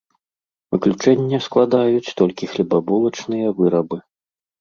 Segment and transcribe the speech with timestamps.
[0.75, 4.01] Выключэнне складаюць толькі хлебабулачныя вырабы.